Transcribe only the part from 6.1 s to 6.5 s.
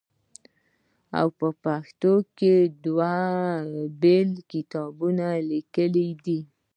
دي